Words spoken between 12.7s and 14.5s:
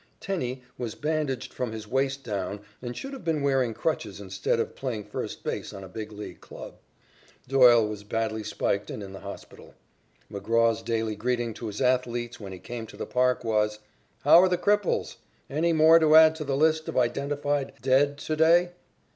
to the park was: "How are